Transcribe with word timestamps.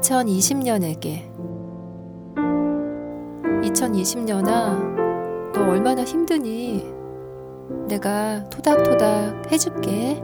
2020년에게 0.00 1.28
2020년아, 3.62 5.52
너 5.52 5.60
얼마나 5.68 6.04
힘드니? 6.04 6.86
내가 7.88 8.48
토닥토닥 8.48 9.50
해줄게. 9.50 10.22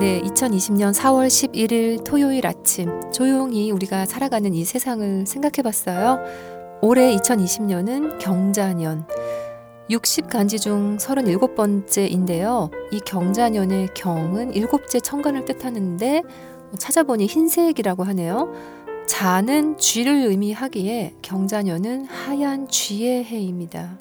네, 0.00 0.20
2020년 0.22 0.92
4월 0.92 1.26
11일 1.26 2.04
토요일 2.04 2.46
아침 2.46 3.00
조용히 3.12 3.70
우리가 3.70 4.06
살아가는 4.06 4.52
이 4.54 4.64
세상을 4.64 5.26
생각해 5.26 5.62
봤어요. 5.62 6.18
올해 6.82 7.14
2020년은 7.16 8.18
경자년. 8.18 9.06
60간지 9.90 10.60
중 10.60 10.96
37번째인데요. 10.98 12.70
이 12.92 13.00
경자년의 13.00 13.88
경은 13.94 14.52
일곱째 14.52 15.00
천간을 15.00 15.44
뜻하는데 15.46 16.22
찾아보니 16.78 17.26
흰색이라고 17.26 18.04
하네요. 18.04 18.52
자는 19.06 19.78
쥐를 19.78 20.12
의미하기에 20.28 21.14
경자년은 21.22 22.04
하얀 22.04 22.68
쥐의 22.68 23.24
해입니다. 23.24 23.98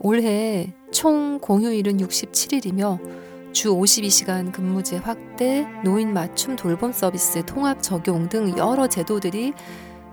올해 0.00 0.74
총 0.90 1.38
공휴일은 1.38 1.98
67일이며 1.98 3.52
주 3.52 3.68
52시간 3.68 4.50
근무제 4.50 4.96
확대, 4.96 5.68
노인 5.84 6.12
맞춤 6.12 6.56
돌봄 6.56 6.90
서비스 6.90 7.44
통합 7.44 7.82
적용 7.82 8.28
등 8.28 8.56
여러 8.58 8.88
제도들이 8.88 9.52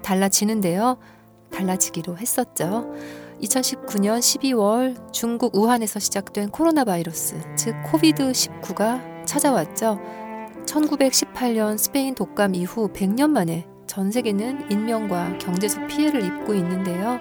달라지는데요. 0.03 0.97
달라지기로 1.51 2.17
했었죠. 2.17 2.93
2019년 3.41 4.19
12월 4.19 5.13
중국 5.13 5.55
우한에서 5.55 5.99
시작된 5.99 6.49
코로나 6.49 6.83
바이러스, 6.83 7.35
즉 7.55 7.73
코비드19가 7.85 9.25
찾아왔죠. 9.25 9.99
1918년 10.65 11.77
스페인 11.77 12.15
독감 12.15 12.55
이후 12.55 12.89
100년 12.89 13.29
만에 13.29 13.65
전 13.87 14.11
세계는 14.11 14.71
인명과 14.71 15.37
경제적 15.39 15.87
피해를 15.87 16.23
입고 16.23 16.53
있는데요. 16.53 17.19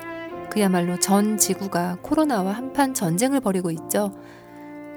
그야말로 0.50 0.98
전 0.98 1.38
지구가 1.38 1.98
코로나와 2.02 2.52
한판 2.52 2.94
전쟁을 2.94 3.40
벌이고 3.40 3.70
있죠. 3.70 4.12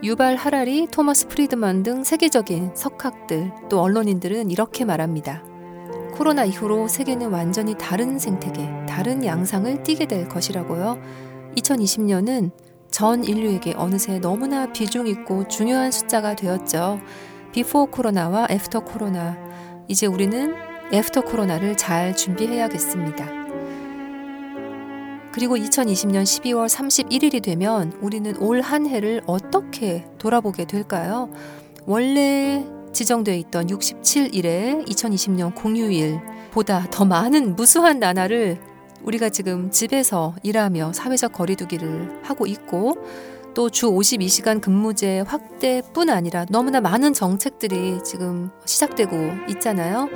유발 0.03 0.35
하라리, 0.35 0.88
토마스 0.88 1.28
프리드만 1.28 1.83
등 1.83 2.03
세계적인 2.03 2.72
석학들 2.75 3.52
또 3.69 3.81
언론인들은 3.81 4.50
이렇게 4.50 4.83
말합니다. 4.83 5.50
코로나 6.22 6.45
이후로 6.45 6.88
세계는 6.88 7.31
완전히 7.31 7.73
다른 7.73 8.19
생태계, 8.19 8.86
다른 8.88 9.25
양상을 9.25 9.81
띠게 9.81 10.05
될 10.05 10.30
것이라고요. 10.30 11.00
2020년은 11.55 12.52
전 12.91 13.23
인류에게 13.23 13.73
어느새 13.75 14.19
너무나 14.19 14.72
비중 14.72 15.08
있고 15.08 15.47
중요한 15.47 15.89
숫자가 15.89 16.36
되었죠. 16.36 17.00
before 17.52 17.88
코로나와 17.88 18.45
after 18.52 18.81
코로나. 18.81 19.36
이제 19.88 20.05
우리는 20.05 20.53
after 20.94 21.22
코로나를 21.22 21.75
잘 21.75 22.16
준비해야겠습니다. 22.16 23.25
그리고 25.31 25.58
2020년 25.58 26.22
12월 26.22 26.69
31일이 26.69 27.41
되면 27.41 27.94
우리는 28.00 28.38
올 28.38 28.61
한 28.61 28.85
해를 28.85 29.23
어떻게 29.25 30.06
돌아보게 30.19 30.66
될까요? 30.66 31.31
원래 31.88 32.63
지정되어 32.94 33.36
있던 33.36 33.67
67일의 33.67 34.88
2020년 34.88 35.56
공휴일 35.56 36.20
보다 36.52 36.86
더 36.92 37.06
많은 37.06 37.56
무수한 37.56 38.00
나날을 38.00 38.59
우리가 39.03 39.30
지금 39.30 39.72
집에서 39.72 40.36
일하며 40.44 40.94
사회적 40.94 41.34
거리두기를 41.34 42.22
하고 42.23 42.45
있고 42.45 42.95
또 43.53 43.69
주 43.69 43.89
52시간 43.92 44.62
근무제 44.62 45.22
확대뿐 45.22 46.09
아니라 46.09 46.45
너무나 46.50 46.80
많은 46.80 47.14
정책들이 47.14 48.00
지금 48.03 48.50
시작되고 48.66 49.16
있잖아요. 49.50 50.09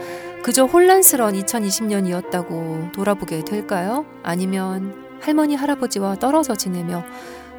그저 0.44 0.66
혼란스러운 0.66 1.34
2020년이었다고 1.34 2.94
돌아보게 2.94 3.44
될까요? 3.44 4.06
아니면 4.24 4.94
할머니, 5.19 5.56
할아버지와 5.56 6.16
떨어져 6.16 6.56
지내며 6.56 7.03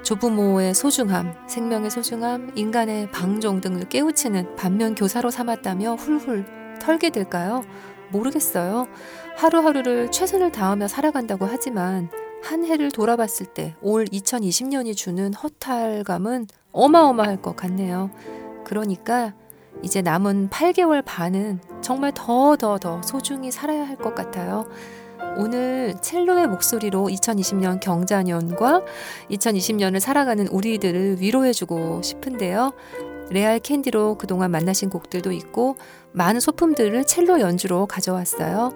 조부모의 0.06 0.72
소중함, 0.72 1.34
생명의 1.48 1.90
소중함, 1.90 2.52
인간의 2.54 3.10
방종 3.10 3.60
등을 3.60 3.88
깨우치는 3.88 4.54
반면 4.54 4.94
교사로 4.94 5.32
삼았다며 5.32 5.96
훌훌 5.96 6.46
털게 6.80 7.10
될까요? 7.10 7.64
모르겠어요. 8.12 8.86
하루하루를 9.36 10.12
최선을 10.12 10.52
다하며 10.52 10.86
살아간다고 10.86 11.44
하지만 11.46 12.08
한 12.44 12.64
해를 12.64 12.92
돌아봤을 12.92 13.46
때 13.46 13.74
올 13.82 14.04
2020년이 14.04 14.96
주는 14.96 15.34
허탈감은 15.34 16.46
어마어마할 16.70 17.42
것 17.42 17.56
같네요. 17.56 18.12
그러니까 18.64 19.34
이제 19.82 20.02
남은 20.02 20.50
8개월 20.50 21.02
반은 21.04 21.58
정말 21.80 22.12
더 22.14 22.54
더 22.54 22.78
더 22.78 23.02
소중히 23.02 23.50
살아야 23.50 23.84
할 23.88 23.96
것 23.96 24.14
같아요. 24.14 24.66
오늘 25.36 25.94
첼로의 26.00 26.46
목소리로 26.48 27.06
2020년 27.06 27.80
경자년과 27.80 28.82
2020년을 29.30 30.00
살아가는 30.00 30.46
우리들을 30.48 31.20
위로해주고 31.20 32.02
싶은데요. 32.02 32.72
레알 33.30 33.58
캔디로 33.58 34.18
그동안 34.18 34.50
만나신 34.50 34.88
곡들도 34.88 35.32
있고 35.32 35.76
많은 36.12 36.40
소품들을 36.40 37.04
첼로 37.04 37.40
연주로 37.40 37.86
가져왔어요. 37.86 38.72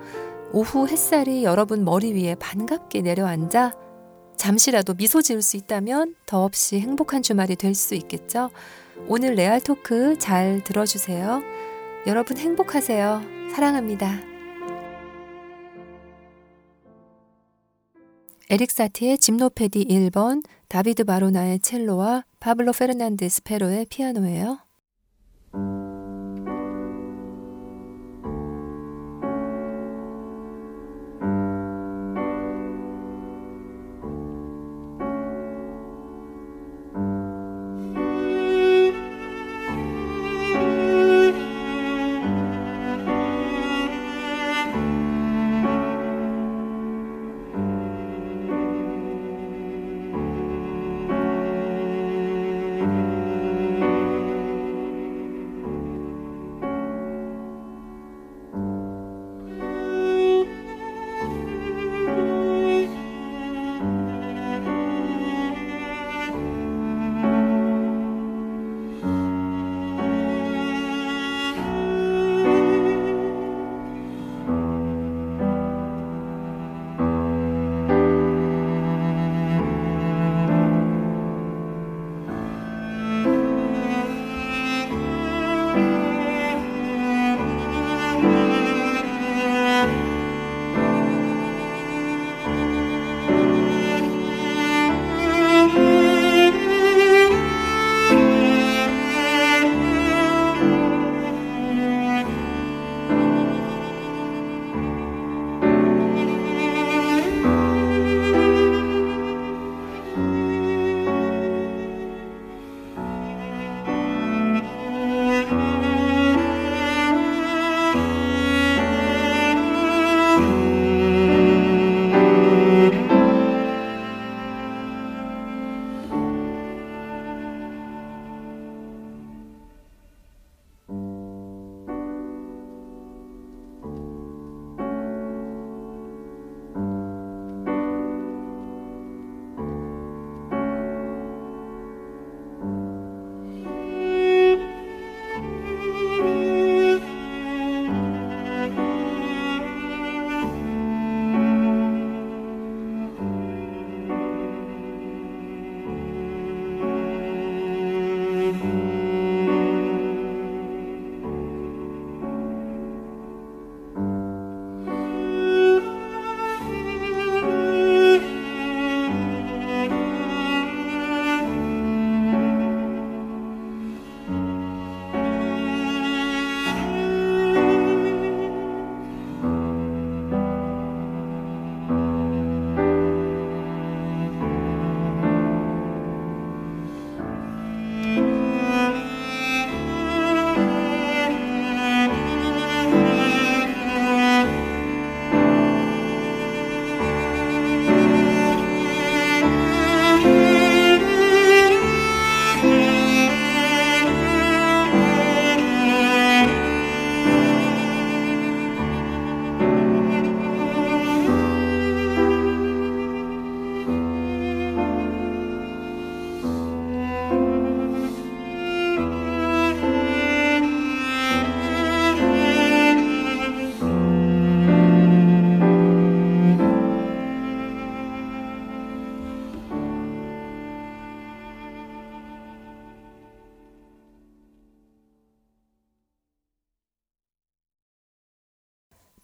오후 0.52 0.88
햇살이 0.88 1.44
여러분 1.44 1.84
머리 1.84 2.12
위에 2.12 2.34
반갑게 2.34 3.02
내려앉아 3.02 3.74
잠시라도 4.36 4.94
미소 4.94 5.22
지을 5.22 5.42
수 5.42 5.56
있다면 5.56 6.14
더없이 6.26 6.80
행복한 6.80 7.22
주말이 7.22 7.56
될 7.56 7.74
수 7.74 7.94
있겠죠. 7.94 8.50
오늘 9.06 9.34
레알 9.34 9.60
토크 9.60 10.18
잘 10.18 10.62
들어주세요. 10.64 11.42
여러분 12.06 12.36
행복하세요. 12.38 13.22
사랑합니다. 13.54 14.29
에릭 18.52 18.72
사티의 18.72 19.18
짐노페디 19.18 19.84
1번, 19.84 20.42
다비드 20.66 21.04
바로나의 21.04 21.60
첼로와 21.60 22.24
파블로 22.40 22.72
페르난데스 22.72 23.44
페로의 23.44 23.86
피아노예요. 23.88 24.58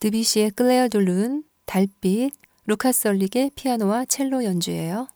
드비시의 0.07 0.51
클레어 0.51 0.87
둘룬, 0.87 1.43
달빛, 1.65 2.31
루카스 2.65 3.01
설릭의 3.01 3.51
피아노와 3.55 4.05
첼로 4.05 4.45
연주예요. 4.45 5.09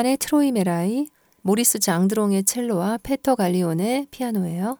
슈만의 0.00 0.16
트로이 0.16 0.52
메라이, 0.52 1.08
모리스 1.42 1.78
장드롱의 1.78 2.44
첼로와 2.44 2.98
페터 3.02 3.34
갈리온의 3.34 4.06
피아노예요. 4.10 4.78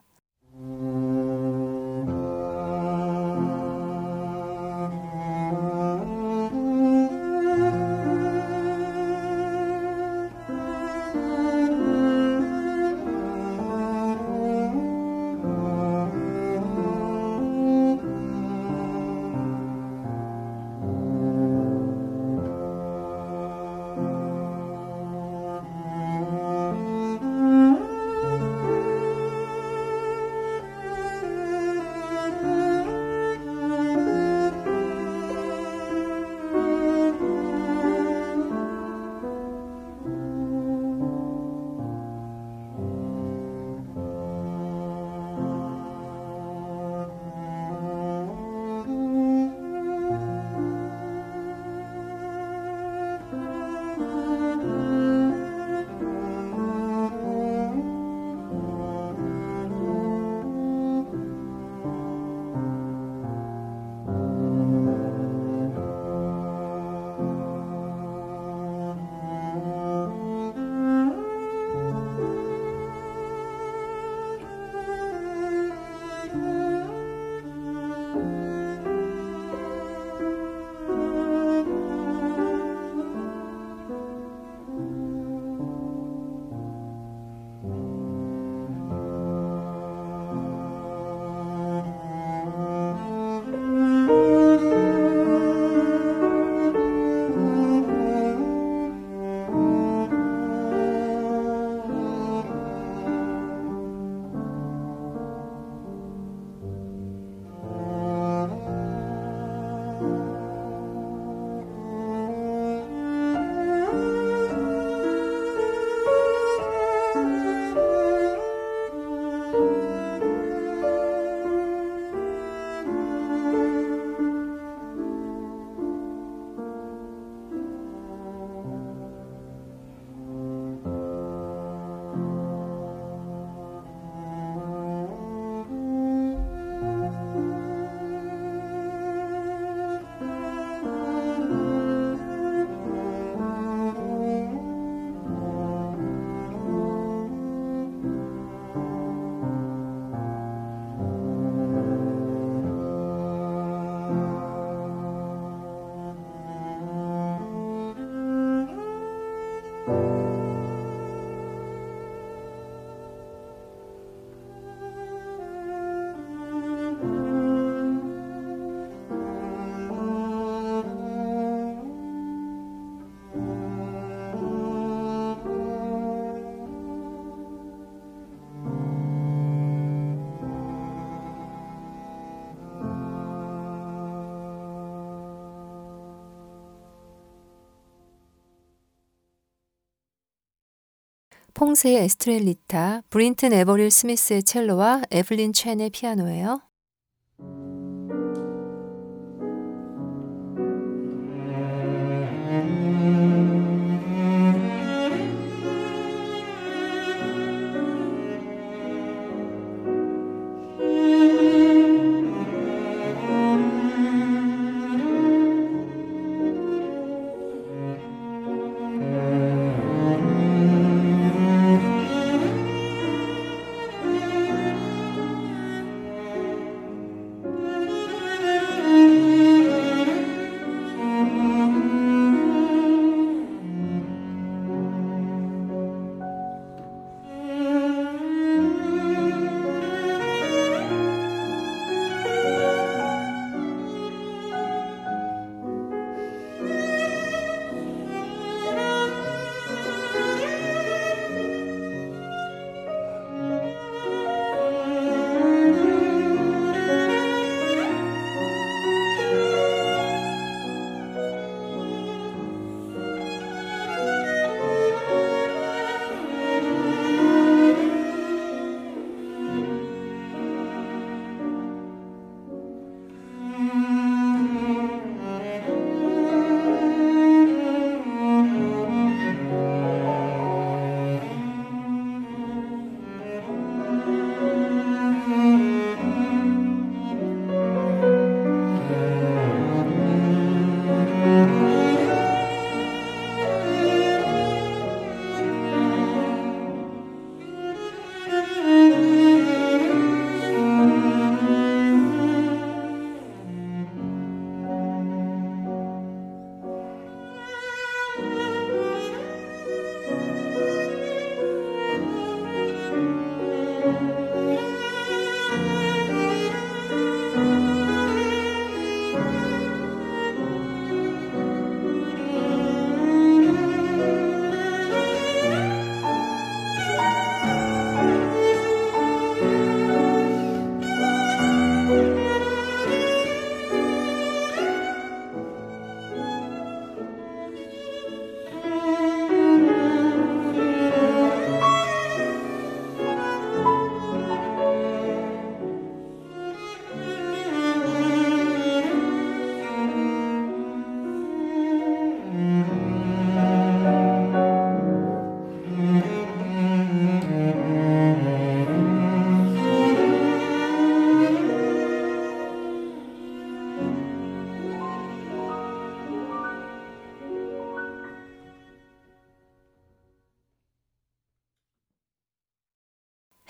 퐁세의 191.61 192.05
에스트렐리타, 192.05 193.03
브린튼 193.11 193.53
에버릴 193.53 193.91
스미스의 193.91 194.45
첼로와 194.45 195.03
에블린 195.11 195.53
첸의 195.53 195.91
피아노예요. 195.91 196.63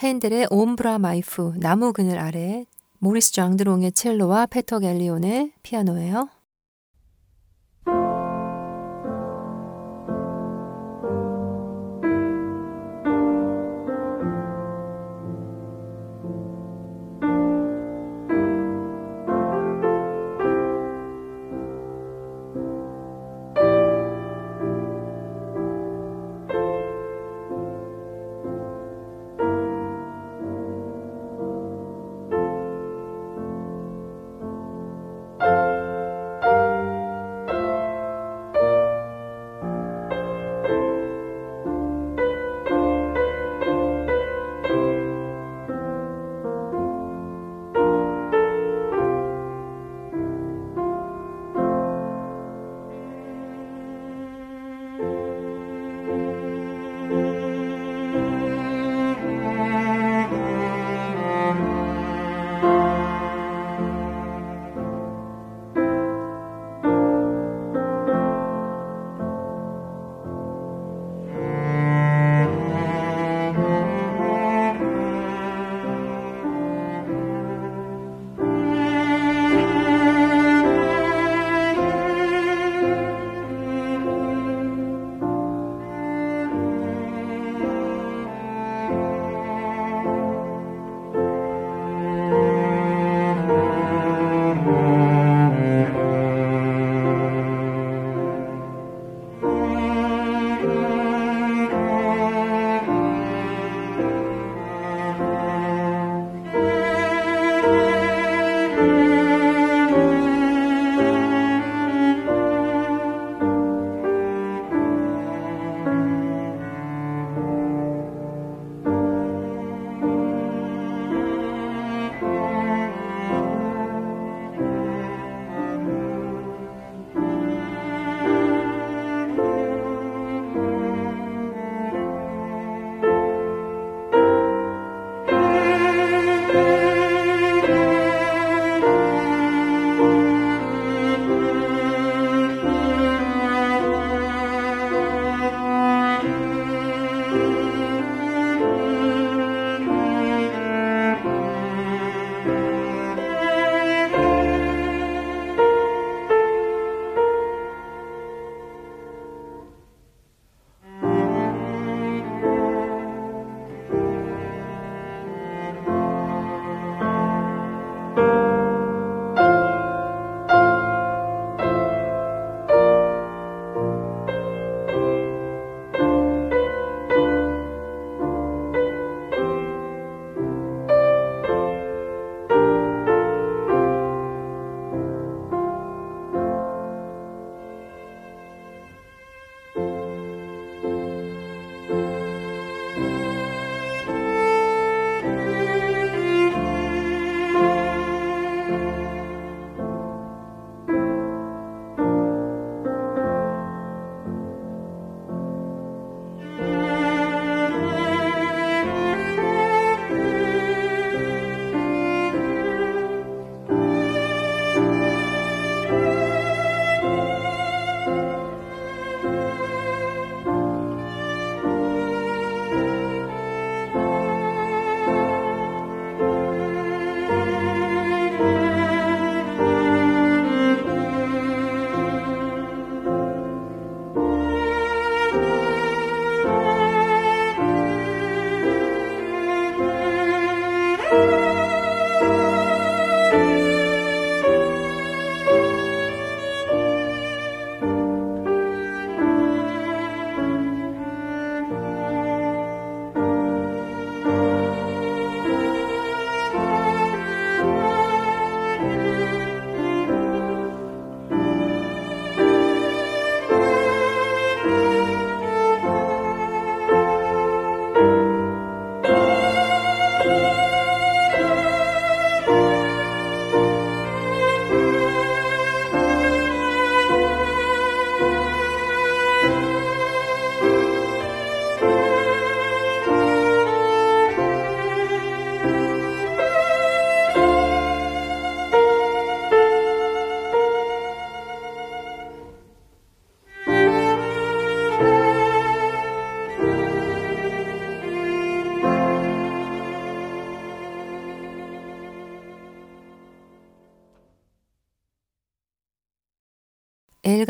핸델의 0.03 0.47
옴브라 0.49 0.99
마이프 0.99 1.53
나무 1.59 1.93
그늘 1.93 2.19
아래 2.19 2.65
모리스 3.01 3.33
장드롱의 3.33 3.93
첼로와 3.93 4.47
페터 4.47 4.79
갤리온의 4.79 5.53
피아노예요. 5.63 6.31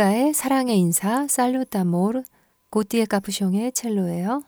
가의 0.01 0.33
사랑의 0.33 0.79
인사 0.79 1.27
살루타모르 1.27 2.23
고띠에 2.71 3.05
카푸숑의 3.05 3.75
첼로예요. 3.75 4.41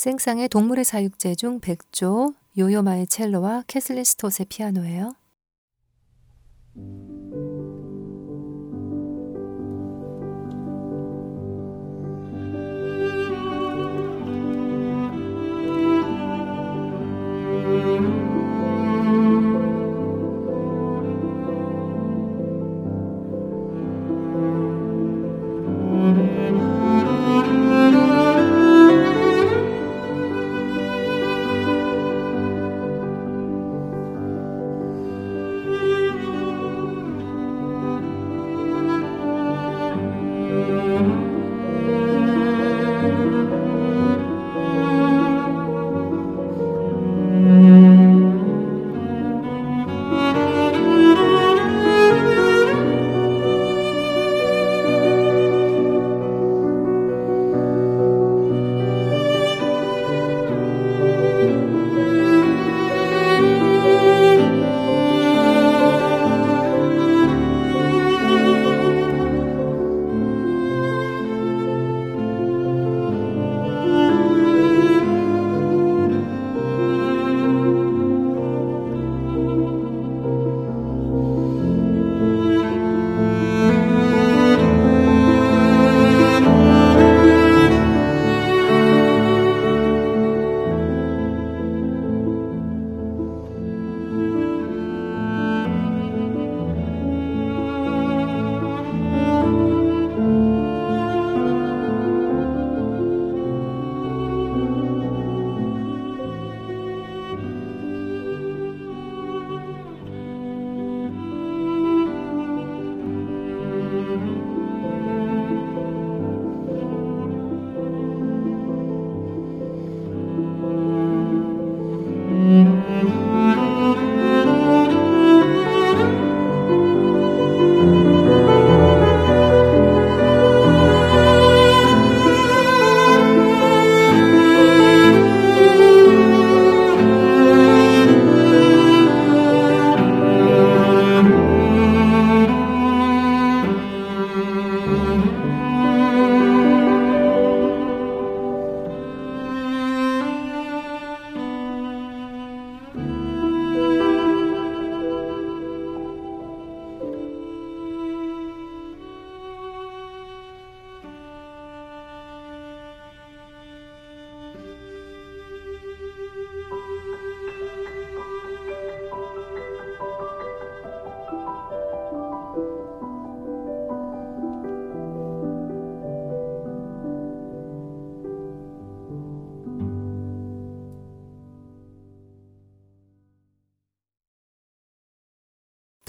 생상의 0.00 0.48
동물의 0.48 0.82
사육제 0.82 1.34
중 1.34 1.60
백조, 1.60 2.32
요요마의 2.56 3.06
첼로와 3.06 3.64
캐슬린 3.66 4.02
스톳의 4.02 4.46
피아노예요. 4.48 5.12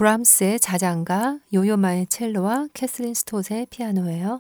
브람스의 0.02 0.60
자장가, 0.60 1.38
요요마의 1.54 2.08
첼로와 2.08 2.70
캐슬린 2.74 3.14
스톳의 3.14 3.68
피아노예요. 3.70 4.40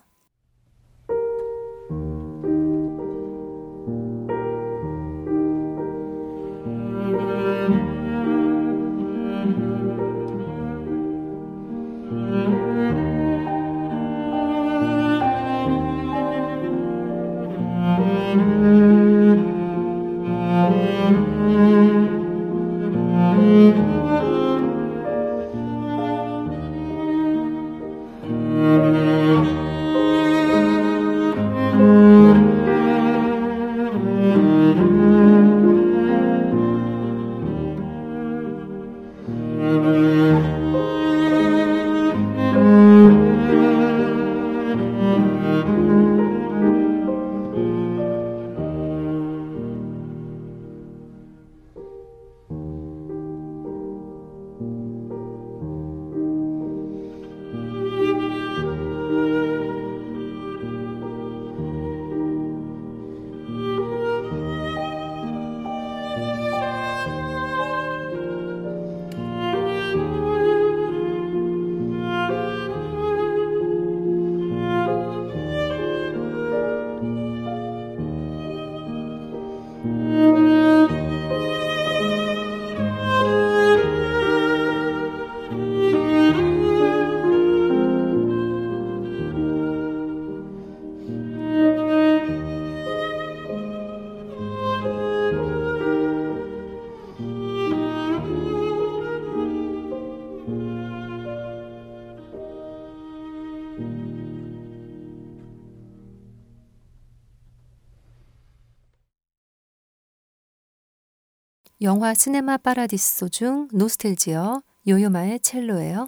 영화 111.92 112.14
시네마 112.14 112.56
파라디소 112.60 113.28
중 113.28 113.68
노스텔지어 113.74 114.62
요요마의 114.88 115.42
첼로예요. 115.42 116.08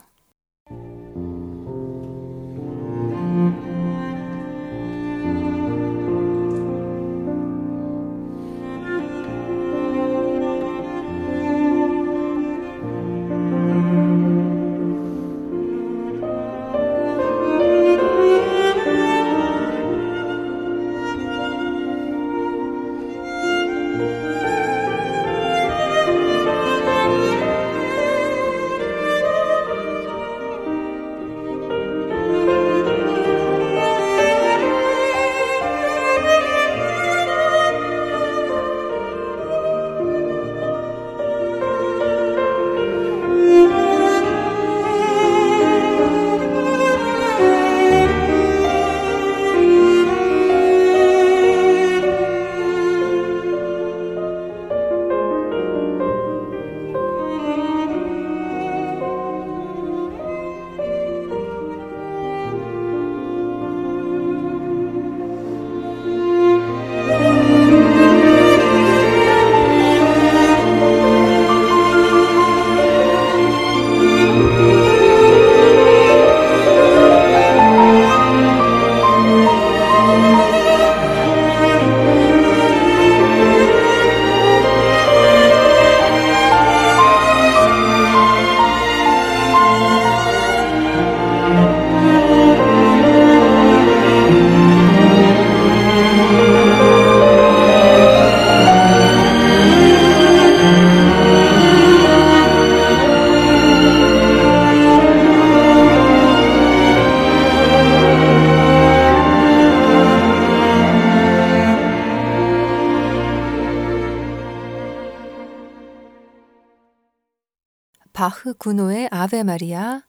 바흐 118.43 118.55
구노의 118.55 119.07
아베 119.09 119.43
마리아, 119.43 120.01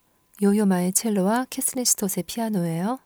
요요마의 0.42 0.92
첼로와 0.92 1.46
캐스네스토의 1.50 2.24
피아노예요. 2.26 2.98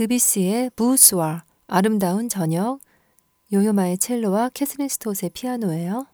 드비시의 0.00 0.70
부스와 0.76 1.44
아름다운 1.66 2.30
저녁, 2.30 2.80
요요마의 3.52 3.98
첼로와 3.98 4.48
캐스린 4.48 4.88
스톳의 4.88 5.28
피아노예요. 5.34 6.06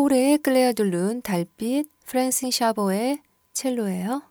포레의 0.00 0.38
클레아둘룬 0.38 1.20
달빛 1.20 1.86
프랜신 2.06 2.50
샤버의 2.50 3.20
첼로예요. 3.52 4.22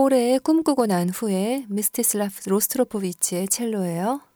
포레의 0.00 0.38
꿈꾸고 0.38 0.86
난 0.86 1.10
후에 1.10 1.66
미스티슬라프 1.68 2.48
로스트로포비치의 2.48 3.48
첼로예요. 3.48 4.29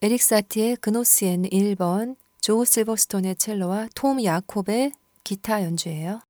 에릭 0.00 0.22
사티의 0.22 0.76
그노시엔 0.76 1.42
1번, 1.42 2.14
조 2.40 2.64
실버스톤의 2.64 3.34
첼로와 3.34 3.88
톰 3.96 4.22
야콥의 4.22 4.92
기타 5.24 5.64
연주예요. 5.64 6.20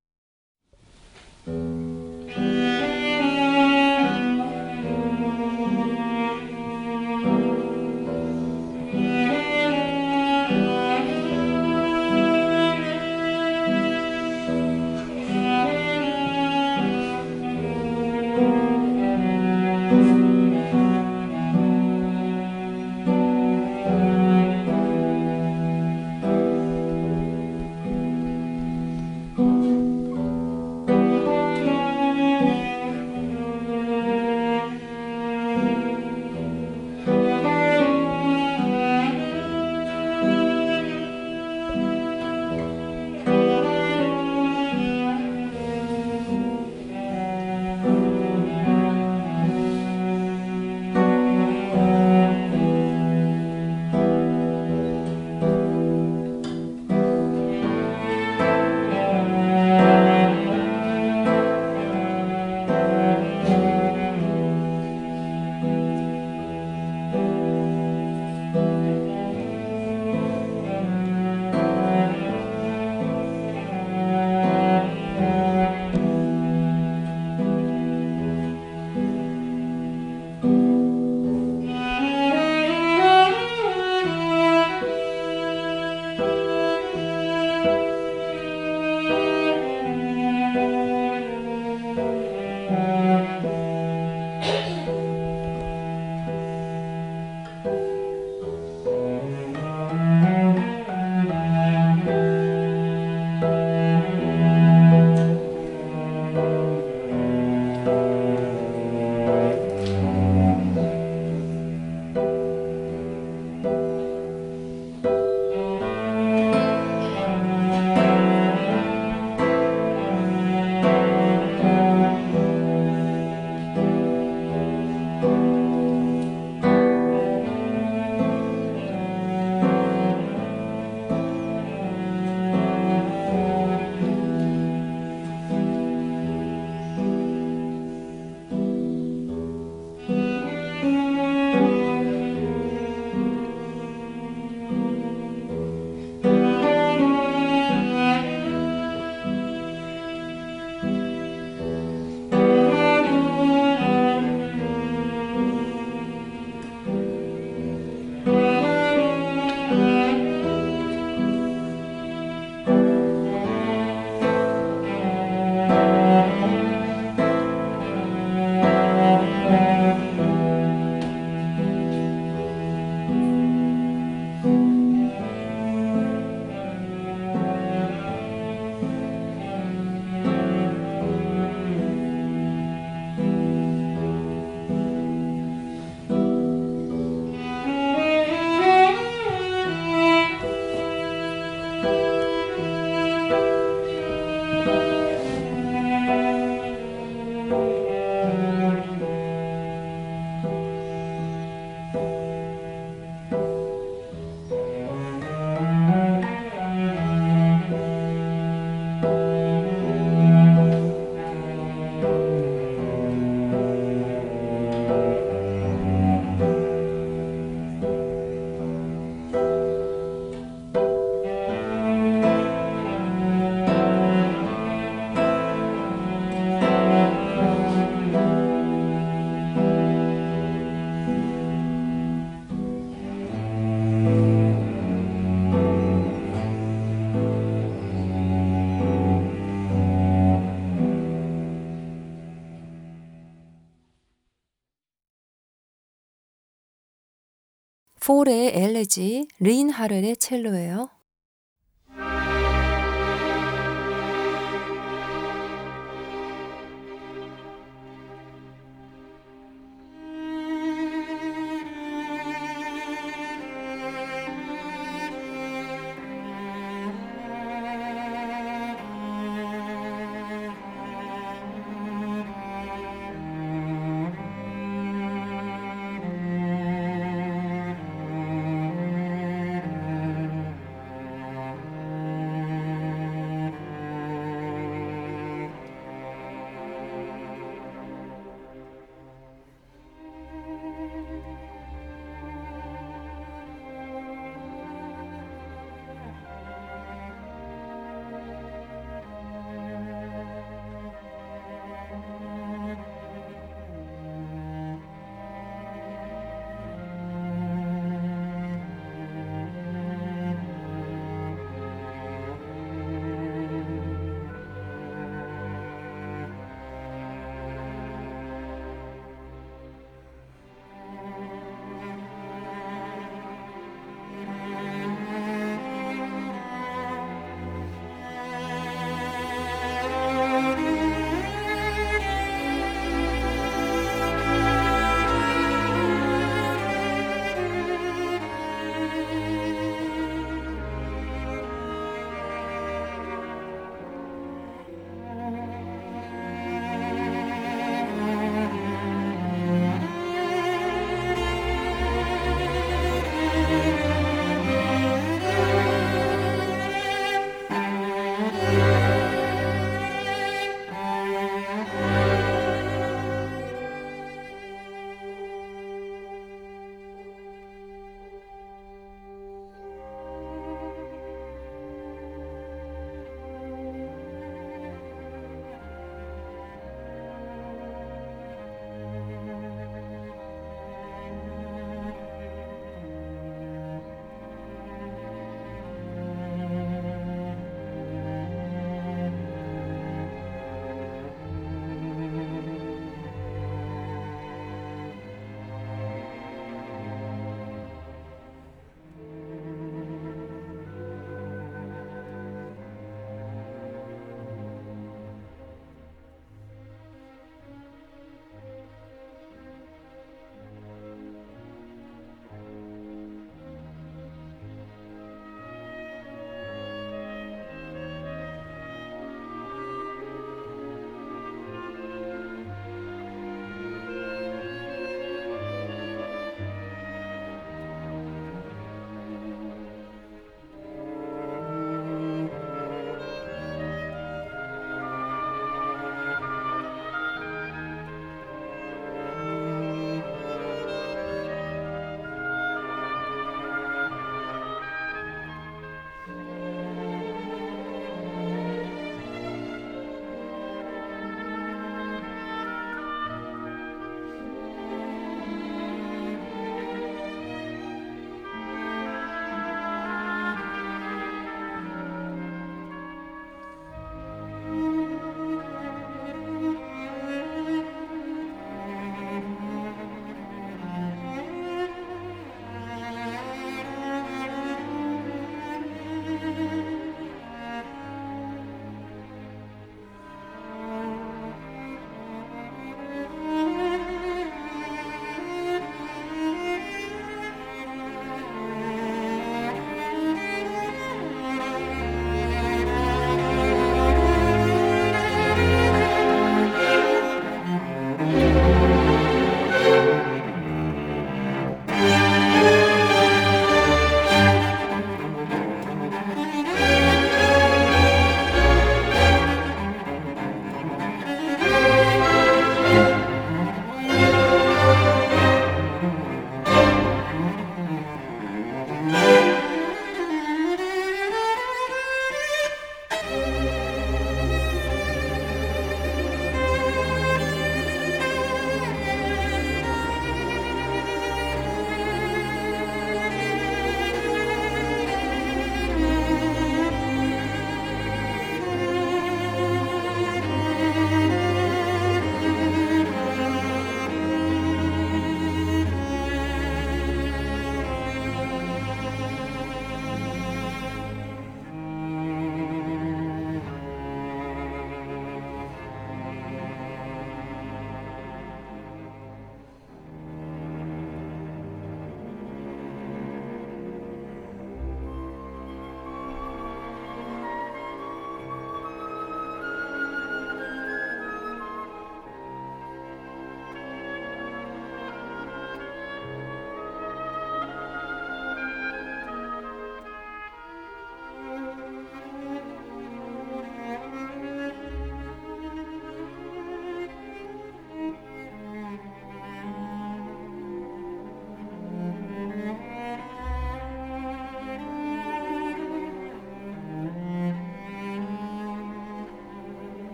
포레의 248.09 248.52
엘레지, 248.54 249.28
린 249.38 249.68
하렐의 249.68 250.16
첼로예요. 250.16 250.88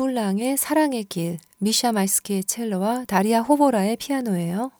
르블랑의 0.00 0.56
사랑의 0.56 1.04
길, 1.04 1.38
미샤 1.58 1.92
마이스키의 1.92 2.44
첼로와 2.44 3.04
다리아 3.04 3.42
호보라의 3.42 3.96
피아노예요. 3.96 4.70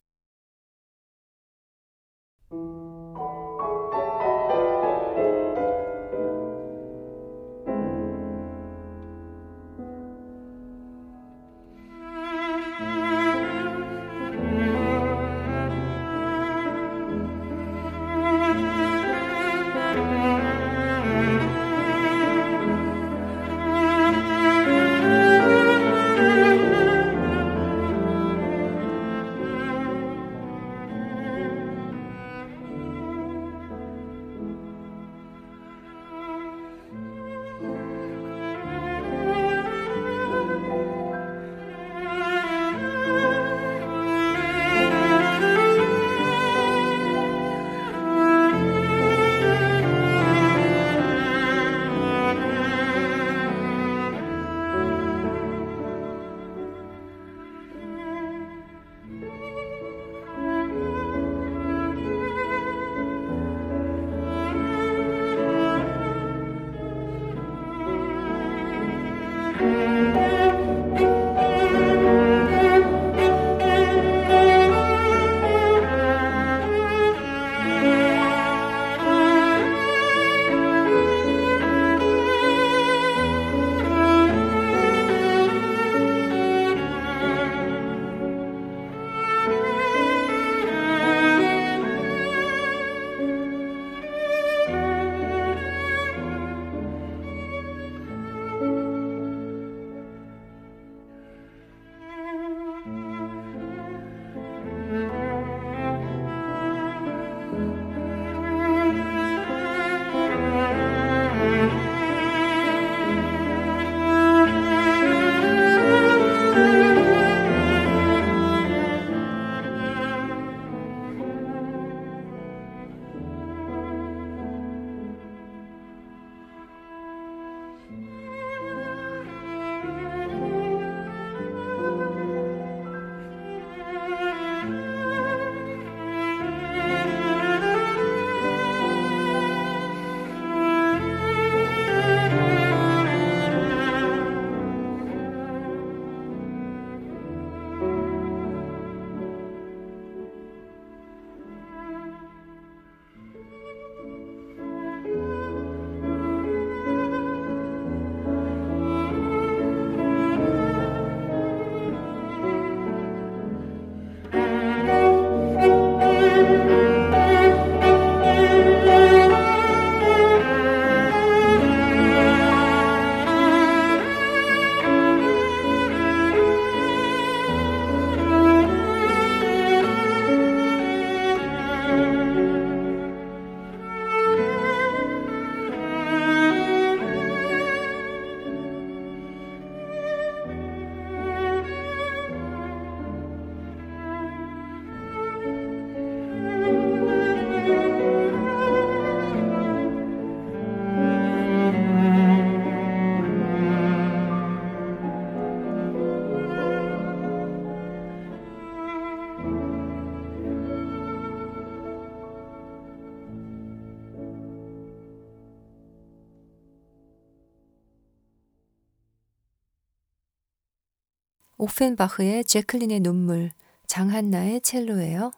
오펜바흐의 221.60 222.46
제클린의 222.46 223.00
눈물, 223.00 223.50
장한나의 223.86 224.62
첼로예요. 224.62 225.30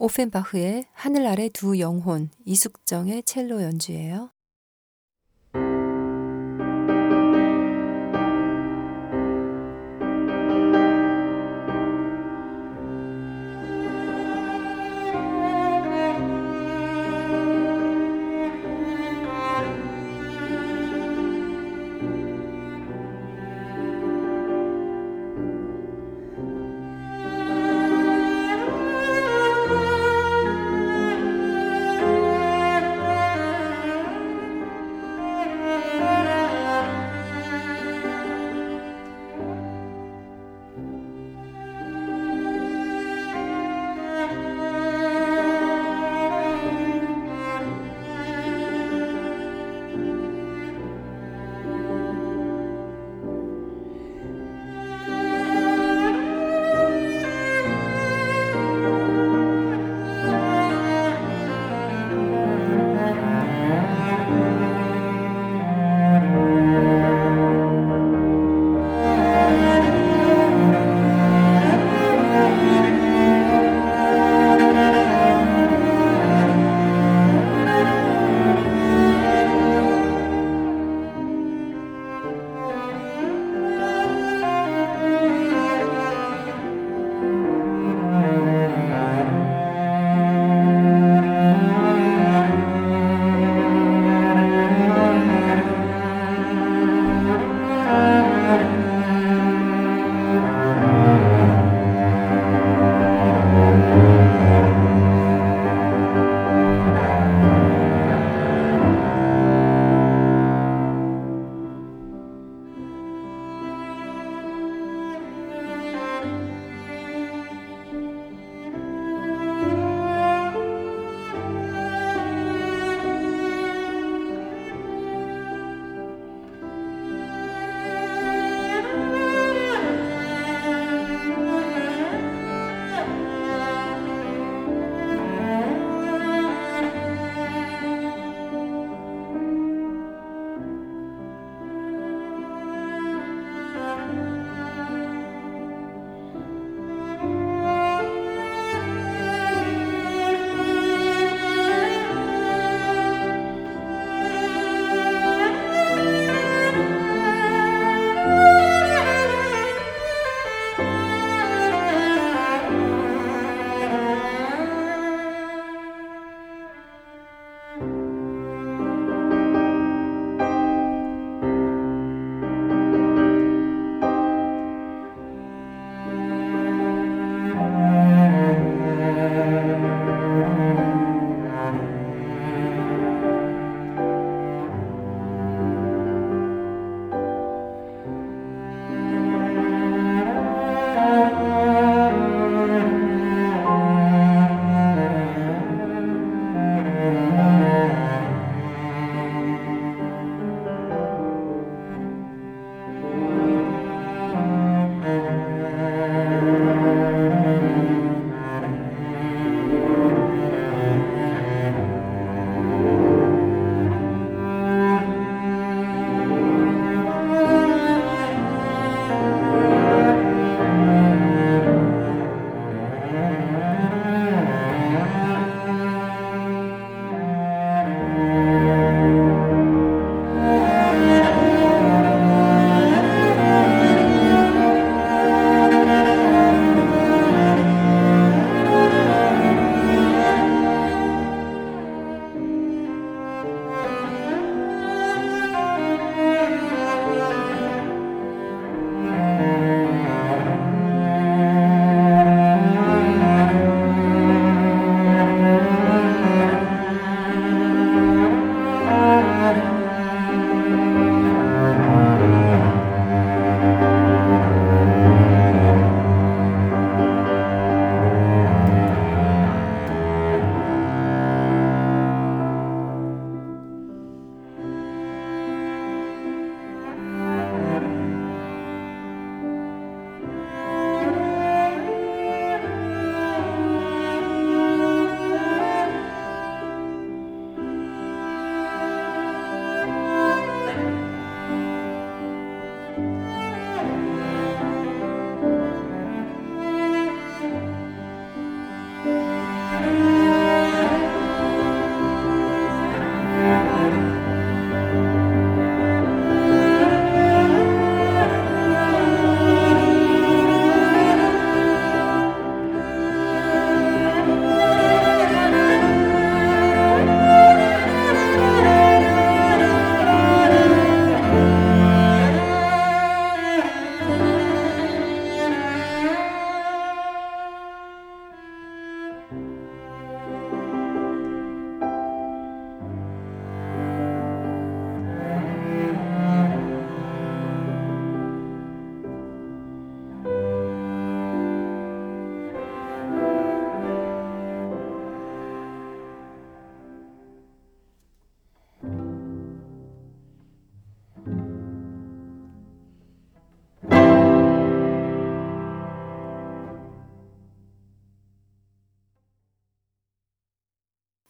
오펜바흐의 0.00 0.86
하늘 0.92 1.26
아래 1.26 1.48
두 1.48 1.80
영혼, 1.80 2.30
이숙정의 2.44 3.24
첼로 3.24 3.62
연주예요. 3.62 4.30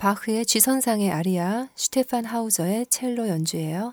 바흐의 0.09 0.47
쥐선상의 0.47 1.11
아리아, 1.11 1.69
슈테판 1.75 2.25
하우저의 2.25 2.87
첼로 2.87 3.29
연주예요. 3.29 3.93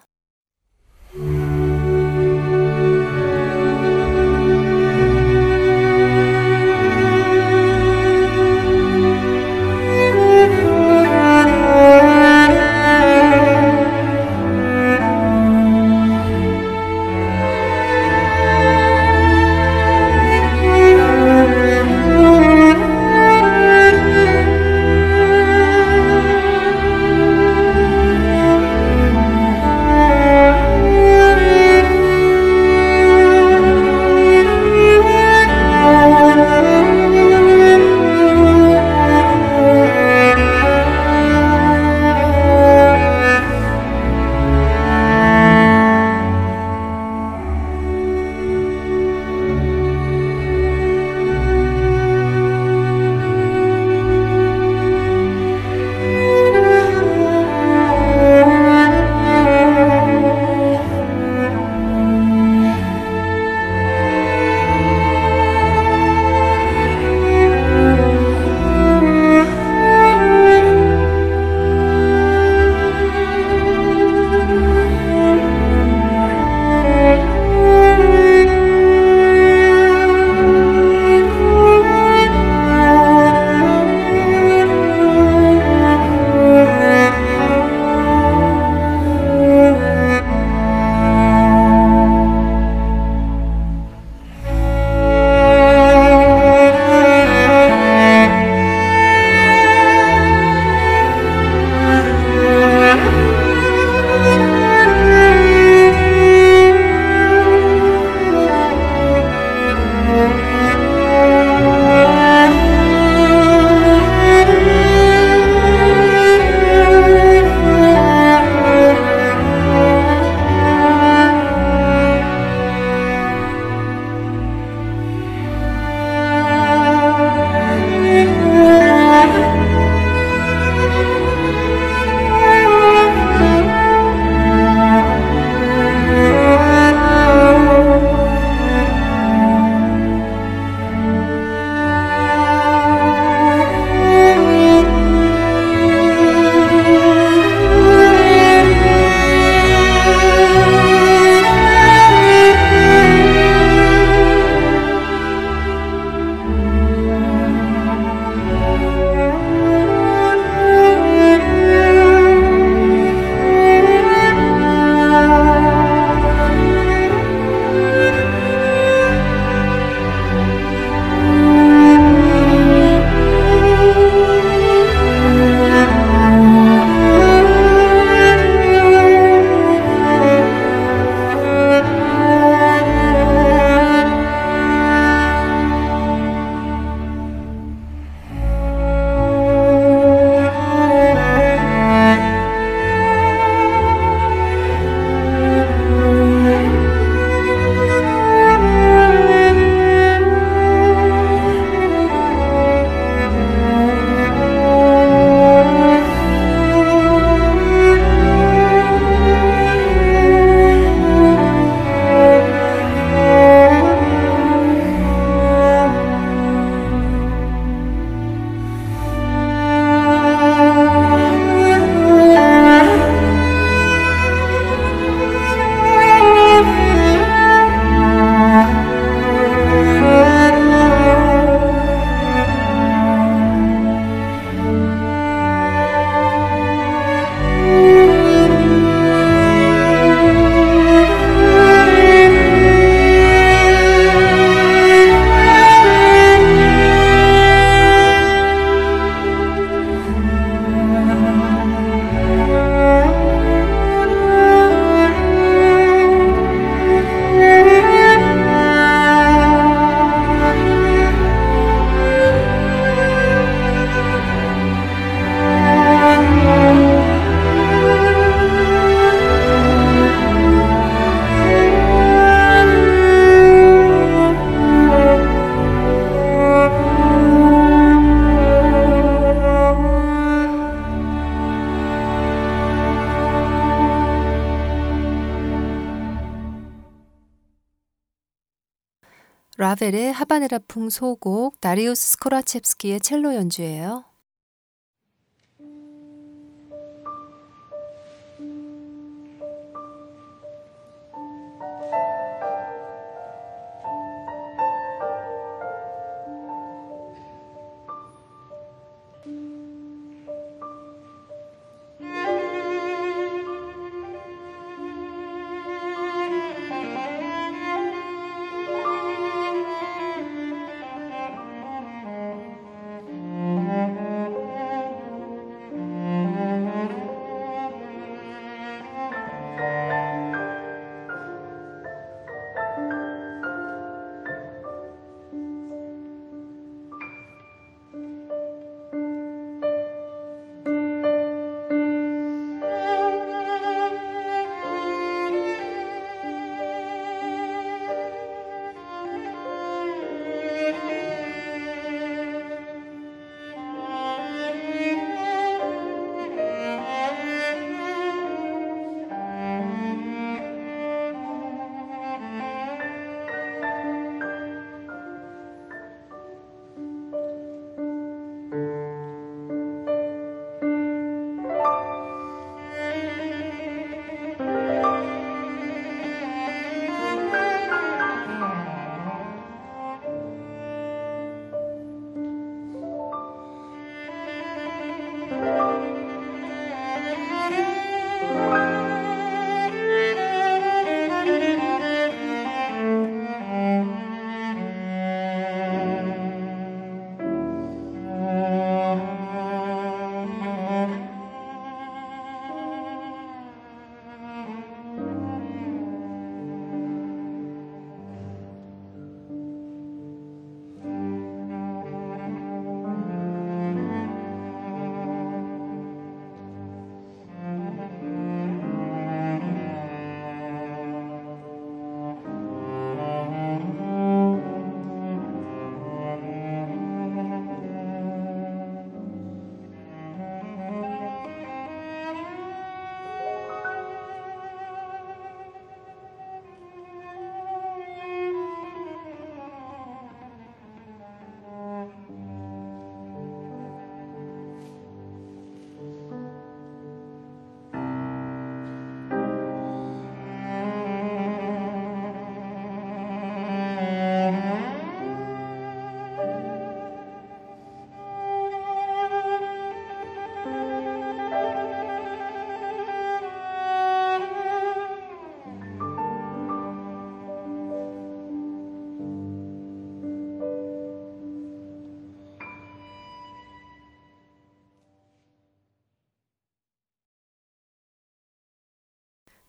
하바네라 290.36 290.60
풍 290.68 290.90
소곡 290.90 291.62
다리우스 291.62 292.12
스코라첵스키의 292.12 293.00
첼로 293.00 293.36
연주예요. 293.36 294.05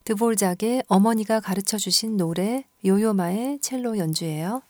드볼작의 0.06 0.84
어머니가 0.86 1.40
가르쳐 1.40 1.78
주신 1.78 2.16
노래 2.16 2.64
요요마의 2.84 3.58
첼로 3.60 3.98
연주예요. 3.98 4.62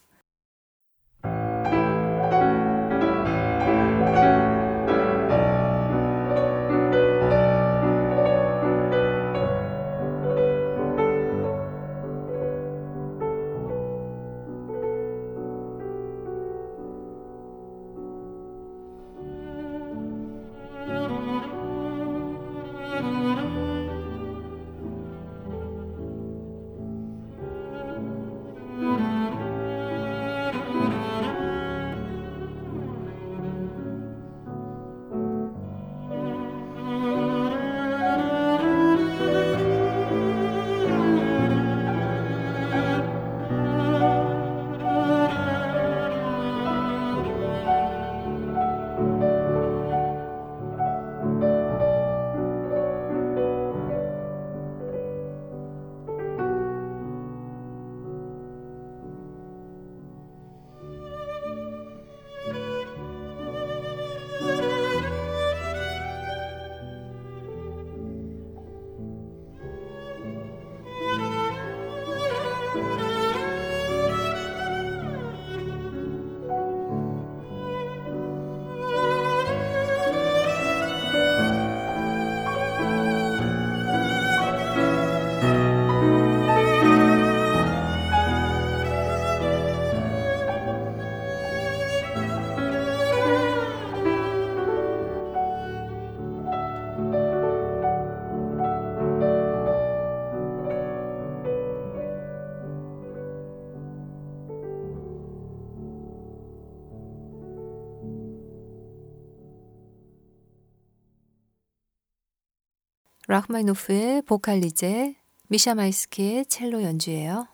락마이노프의 113.36 114.22
보컬 114.22 114.60
리제, 114.60 115.14
미샤 115.48 115.74
마이스키의 115.74 116.46
첼로 116.46 116.82
연주예요. 116.82 117.46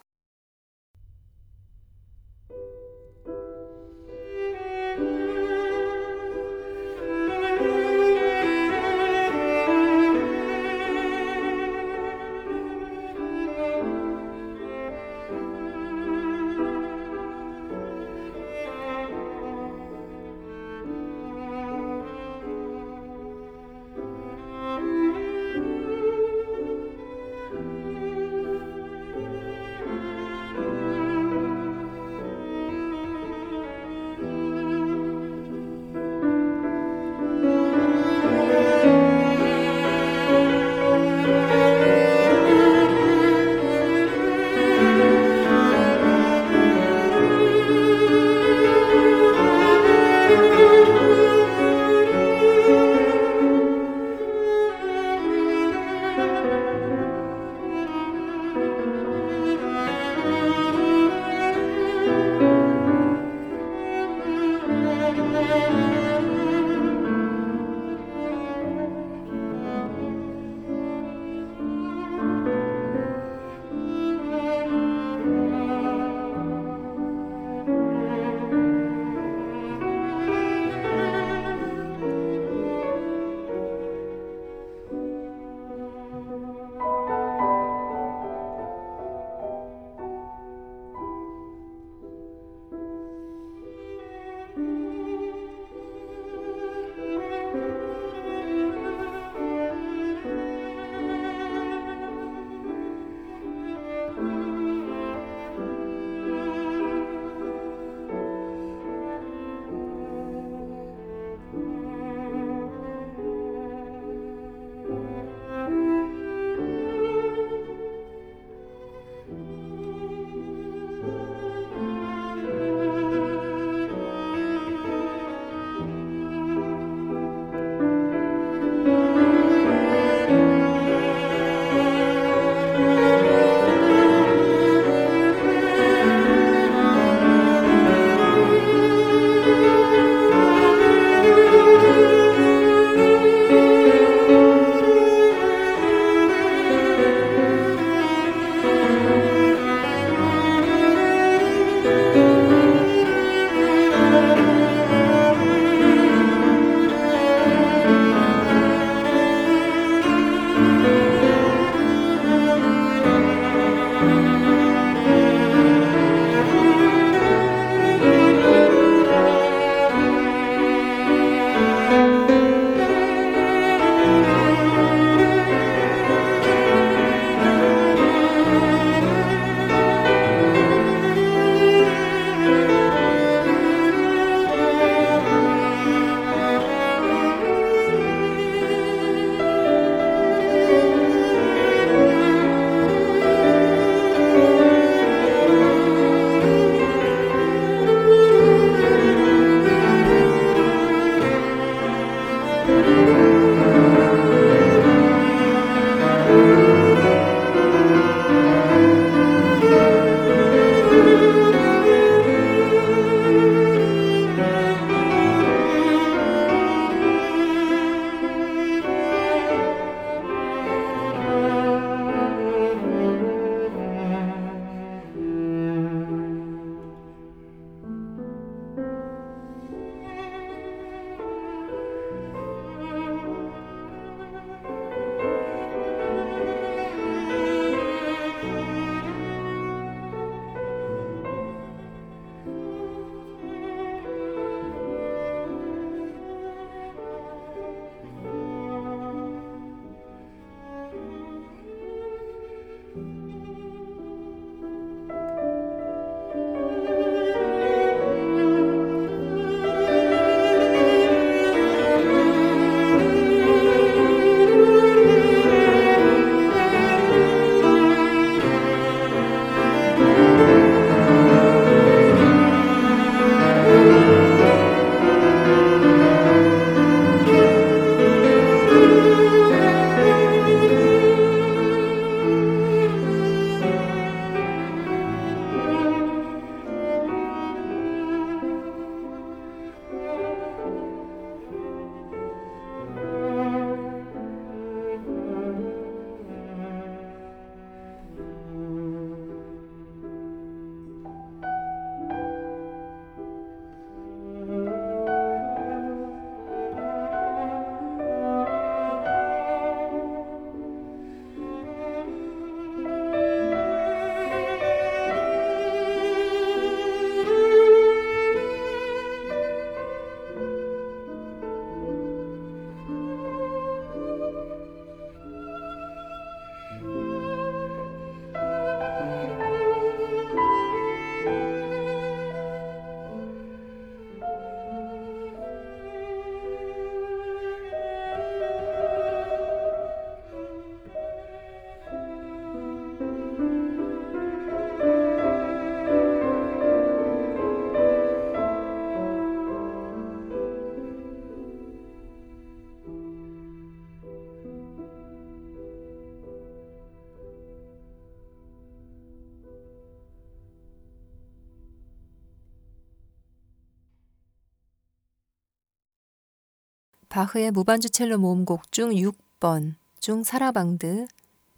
바흐의 367.12 367.50
무반주 367.50 367.90
첼로 367.90 368.16
모음곡 368.16 368.72
중 368.72 368.88
6번 368.88 369.74
중 370.00 370.24
사라방드 370.24 371.06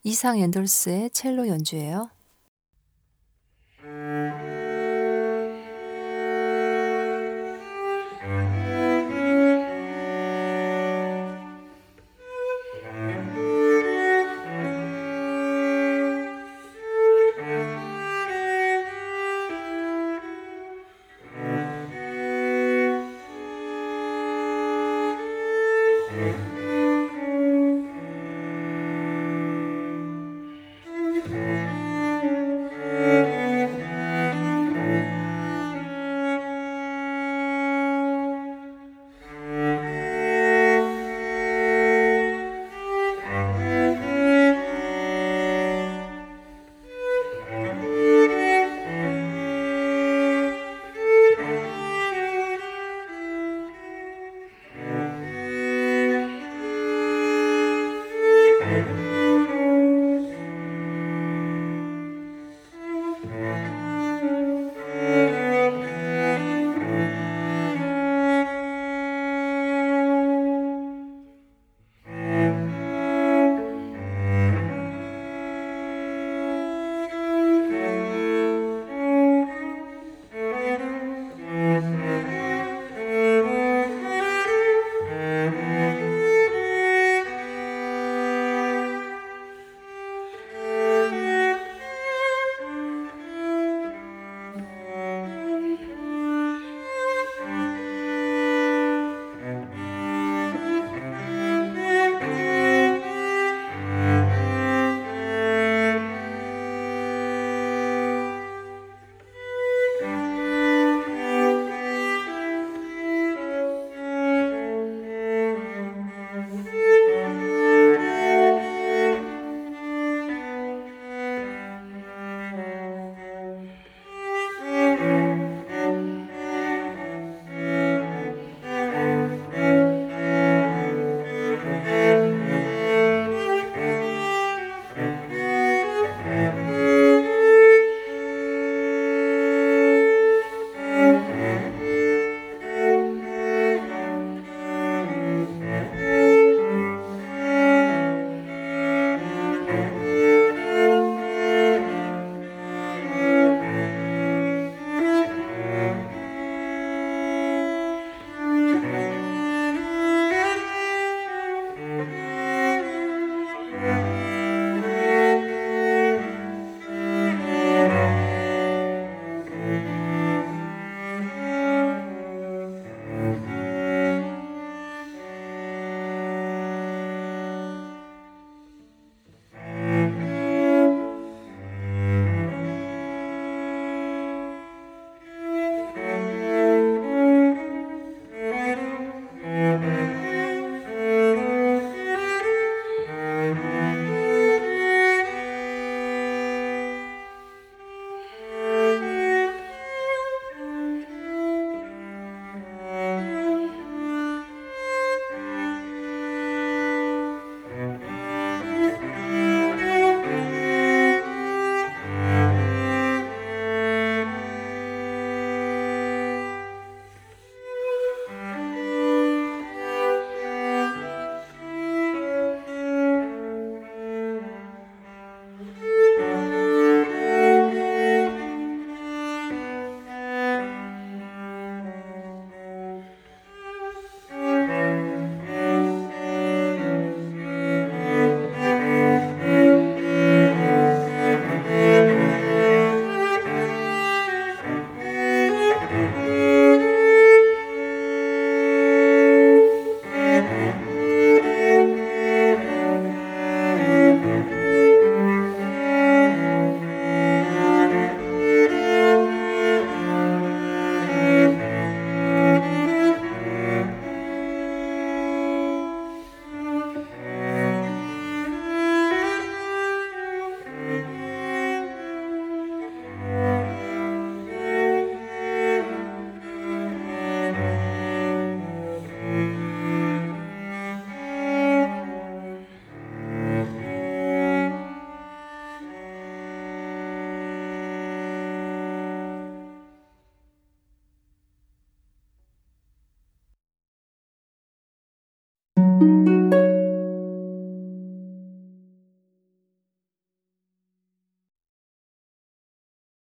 이상 0.02 0.40
앤더스의 0.40 1.10
첼로 1.10 1.46
연주예요. 1.46 2.10